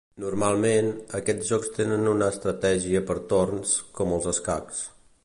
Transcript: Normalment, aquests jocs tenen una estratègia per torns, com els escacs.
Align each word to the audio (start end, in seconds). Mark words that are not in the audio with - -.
Normalment, 0.21 0.87
aquests 1.19 1.51
jocs 1.51 1.69
tenen 1.75 2.09
una 2.13 2.29
estratègia 2.35 3.05
per 3.11 3.19
torns, 3.35 3.75
com 4.01 4.17
els 4.17 4.31
escacs. 4.37 4.83